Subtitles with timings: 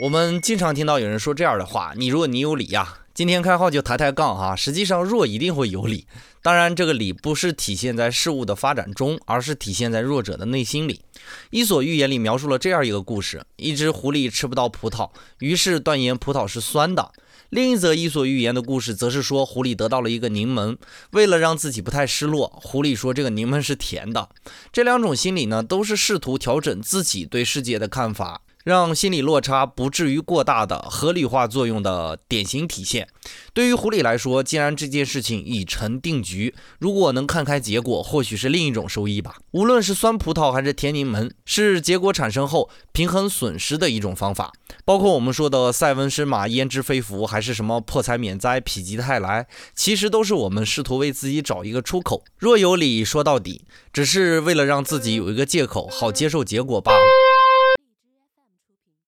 [0.00, 4.56] 我们经常听到有人说这样的话：“你弱，你有理呀。”今天开号就抬抬杠哈。
[4.56, 6.08] 实际上，弱一定会有理。
[6.42, 10.94] 当然，这个理不是体现在事物的发展中，而是体现在弱者的内心里。
[11.50, 17.12] 《伊索寓言》里描述了这样一个故事：一只狐狸吃不到葡萄，于是断言葡萄是酸的。
[17.50, 20.76] 另一则《伊索寓言》的故事则是说，狐狸得到了一个柠檬，
[21.12, 24.28] 为了让自己不太失落，狐狸说这个柠檬是甜的。
[24.72, 28.40] 这两种心理呢，都是试图调整自己对世界的看法。
[28.64, 33.06] 让心理落差不至于过大的合理化作用的典型体现。
[33.52, 39.36] 对于狐狸来说，既然这件事情已成定局，如果能看开结果，或许是另一种收益吧。
[39.52, 44.52] 无论是酸葡萄还是甜柠檬，是结果产生后平衡损失的一种方法。
[44.84, 52.24] 包括我们说的塞翁失马焉知非福，还是什么破财免灾否极泰来，其实都是我们试图为自己找一个出口。
[52.38, 57.33] 若有理，说到底，只是为了让自己有一个借口，好接受结果罢了。